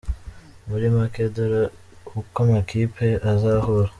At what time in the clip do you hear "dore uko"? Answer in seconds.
1.35-2.37